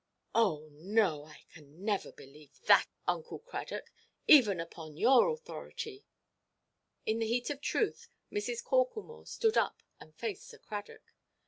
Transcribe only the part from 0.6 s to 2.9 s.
no; I can never believe that,